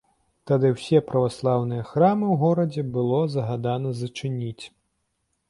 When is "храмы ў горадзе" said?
1.89-2.87